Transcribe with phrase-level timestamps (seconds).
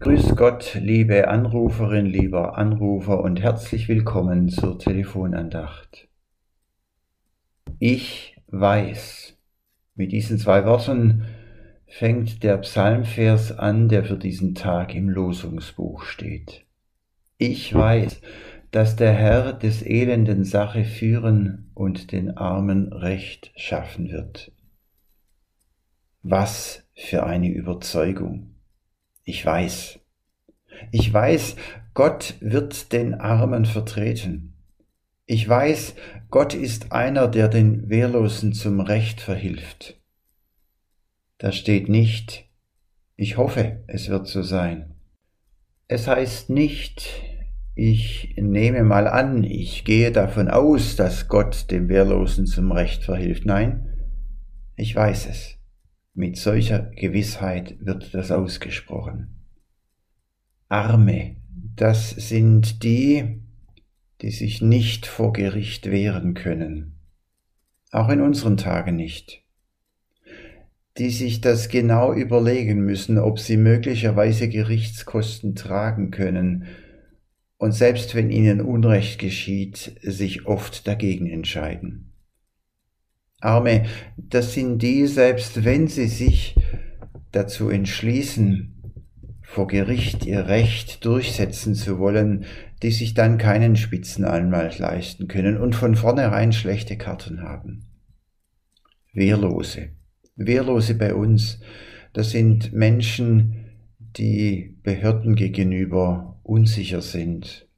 [0.00, 6.06] Grüß Gott, liebe Anruferin, lieber Anrufer und herzlich willkommen zur Telefonandacht.
[7.80, 9.36] Ich weiß.
[9.96, 11.24] Mit diesen zwei Worten
[11.88, 16.64] fängt der Psalmvers an, der für diesen Tag im Losungsbuch steht.
[17.36, 18.20] Ich weiß,
[18.70, 24.52] dass der Herr des Elenden Sache führen und den Armen Recht schaffen wird.
[26.22, 28.57] Was für eine Überzeugung.
[29.28, 29.98] Ich weiß.
[30.90, 31.56] Ich weiß,
[31.92, 34.54] Gott wird den Armen vertreten.
[35.26, 35.96] Ich weiß,
[36.30, 40.00] Gott ist einer, der den Wehrlosen zum Recht verhilft.
[41.36, 42.48] Da steht nicht,
[43.16, 44.94] ich hoffe, es wird so sein.
[45.88, 47.22] Es heißt nicht,
[47.74, 53.44] ich nehme mal an, ich gehe davon aus, dass Gott dem Wehrlosen zum Recht verhilft.
[53.44, 53.92] Nein,
[54.74, 55.57] ich weiß es.
[56.18, 59.28] Mit solcher Gewissheit wird das ausgesprochen.
[60.68, 61.36] Arme,
[61.76, 63.40] das sind die,
[64.20, 66.94] die sich nicht vor Gericht wehren können,
[67.92, 69.44] auch in unseren Tagen nicht,
[70.98, 76.66] die sich das genau überlegen müssen, ob sie möglicherweise Gerichtskosten tragen können,
[77.58, 82.07] und selbst wenn ihnen Unrecht geschieht, sich oft dagegen entscheiden.
[83.40, 83.84] Arme,
[84.16, 86.56] das sind die, selbst wenn sie sich
[87.30, 88.74] dazu entschließen,
[89.42, 92.44] vor Gericht ihr Recht durchsetzen zu wollen,
[92.82, 97.86] die sich dann keinen Spitzenanwalt leisten können und von vornherein schlechte Karten haben.
[99.12, 99.90] Wehrlose.
[100.36, 101.60] Wehrlose bei uns,
[102.12, 103.66] das sind Menschen,
[104.16, 107.68] die Behörden gegenüber unsicher sind,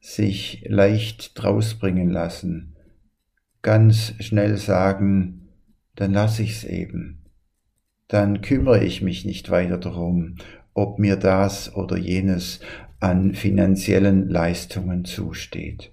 [0.00, 2.76] sich leicht drausbringen lassen,
[3.62, 5.48] ganz schnell sagen,
[5.96, 7.24] dann lasse ich's eben.
[8.08, 10.36] Dann kümmere ich mich nicht weiter darum,
[10.74, 12.60] ob mir das oder jenes
[12.98, 15.92] an finanziellen Leistungen zusteht.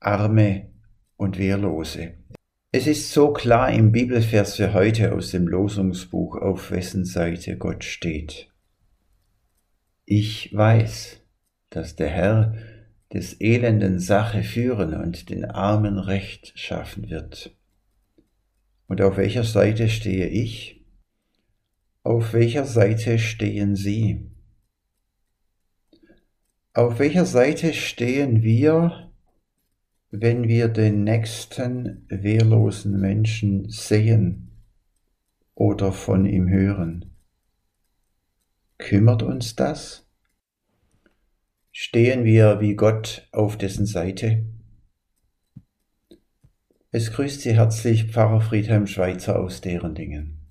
[0.00, 0.70] Arme
[1.16, 2.14] und Wehrlose.
[2.72, 7.84] Es ist so klar im Bibelvers für heute aus dem Losungsbuch, auf wessen Seite Gott
[7.84, 8.50] steht.
[10.04, 11.20] Ich weiß,
[11.70, 12.54] dass der Herr
[13.12, 17.54] des elenden Sache führen und den Armen Recht schaffen wird.
[18.86, 20.84] Und auf welcher Seite stehe ich?
[22.02, 24.30] Auf welcher Seite stehen Sie?
[26.74, 29.12] Auf welcher Seite stehen wir,
[30.10, 34.50] wenn wir den nächsten wehrlosen Menschen sehen
[35.54, 37.14] oder von ihm hören?
[38.78, 40.11] Kümmert uns das?
[41.74, 44.44] Stehen wir wie Gott auf dessen Seite?
[46.90, 50.41] Es grüßt Sie herzlich Pfarrer Friedhelm Schweizer aus deren Dingen.